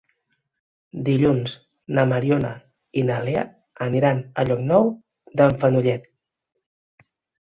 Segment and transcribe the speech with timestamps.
[1.09, 1.51] Dilluns
[1.97, 2.49] na Mariona
[3.01, 3.43] i na Lea
[3.89, 4.89] aniran a Llocnou
[5.43, 6.09] d'en Fenollet.